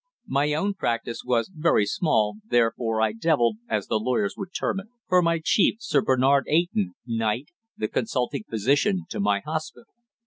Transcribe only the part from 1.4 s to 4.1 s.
very small, therefore I devilled, as the